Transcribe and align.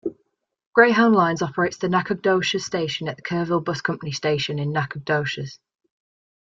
Greyhound 0.73 1.13
Lines 1.15 1.43
operates 1.43 1.77
the 1.77 1.87
Nacogdoches 1.87 2.65
Station 2.65 3.07
at 3.07 3.17
the 3.17 3.21
Kerrville 3.21 3.63
Bus 3.63 3.81
Company 3.81 4.11
station 4.11 4.57
in 4.57 4.71
Nacogdoches. 4.71 5.59